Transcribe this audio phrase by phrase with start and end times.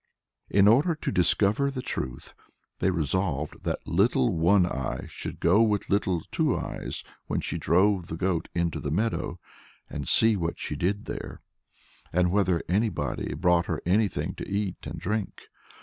[0.49, 2.33] In order to discover the truth,
[2.79, 8.07] they resolved that Little One Eye should go with Little Two Eyes when she drove
[8.07, 9.39] the goat into the meadow,
[9.91, 11.39] and see what she did there,
[12.11, 15.43] and whether anybody brought her anything to eat and drink.